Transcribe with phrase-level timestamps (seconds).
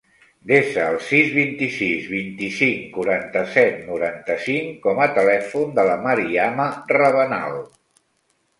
[0.51, 7.59] Desa el sis, vint-i-sis, vint-i-cinc, quaranta-set, noranta-cinc com a telèfon de la Mariama Rabanal.